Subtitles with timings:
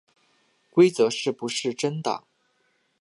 [0.71, 2.23] 规则是不是真的